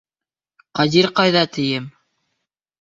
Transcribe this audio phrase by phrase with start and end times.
[0.79, 1.89] Ҡадир ҡайҙа, тием!